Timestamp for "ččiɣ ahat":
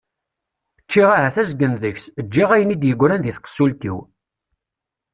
0.83-1.35